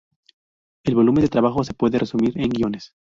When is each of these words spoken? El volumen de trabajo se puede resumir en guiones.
El 0.83 0.95
volumen 0.95 1.21
de 1.21 1.29
trabajo 1.29 1.63
se 1.63 1.75
puede 1.75 1.99
resumir 1.99 2.33
en 2.39 2.49
guiones. 2.49 2.95